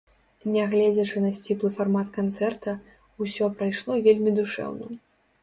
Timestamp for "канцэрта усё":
2.17-3.51